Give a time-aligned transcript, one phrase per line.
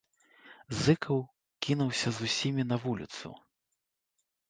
[0.83, 1.19] Зыкаў
[1.67, 3.27] кінуўся з усімі на вуліцу.